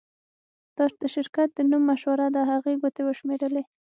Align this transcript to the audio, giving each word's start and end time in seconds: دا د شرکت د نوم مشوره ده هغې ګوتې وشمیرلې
دا 0.77 0.85
د 1.01 1.03
شرکت 1.15 1.49
د 1.53 1.59
نوم 1.69 1.81
مشوره 1.89 2.27
ده 2.35 2.41
هغې 2.51 2.73
ګوتې 2.81 3.01
وشمیرلې 3.05 3.63